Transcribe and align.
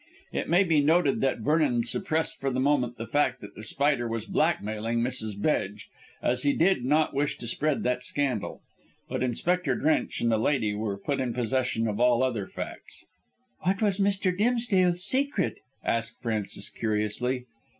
It 0.31 0.49
may 0.49 0.63
be 0.63 0.81
noted 0.81 1.21
that 1.21 1.41
Vernon 1.41 1.83
suppressed 1.83 2.39
for 2.41 2.49
the 2.49 2.59
moment 2.59 2.97
the 2.97 3.05
fact 3.05 3.39
that 3.41 3.53
The 3.53 3.61
Spider 3.63 4.07
was 4.07 4.25
blackmailing 4.25 5.01
Mrs. 5.03 5.39
Bedge, 5.39 5.89
as 6.23 6.41
he 6.41 6.53
did 6.53 6.83
not 6.83 7.13
wish 7.13 7.37
to 7.37 7.45
spread 7.45 7.85
scandal. 8.01 8.61
But 9.07 9.21
Inspector 9.21 9.75
Drench 9.75 10.19
and 10.19 10.31
the 10.31 10.39
lady 10.39 10.73
were 10.73 10.97
put 10.97 11.19
in 11.19 11.35
possession 11.35 11.87
of 11.87 11.99
all 11.99 12.23
other 12.23 12.47
facts. 12.47 13.05
"What 13.59 13.79
was 13.83 13.99
Mr. 13.99 14.35
Dimsdale's 14.35 15.03
secret?" 15.03 15.59
asked 15.83 16.19
Frances 16.19 16.71
curiously. 16.71 17.45